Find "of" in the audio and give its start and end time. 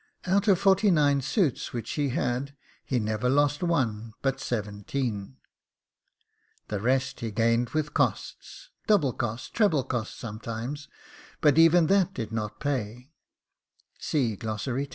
0.47-0.57